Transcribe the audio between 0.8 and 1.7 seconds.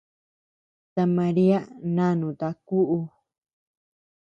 Ta Maria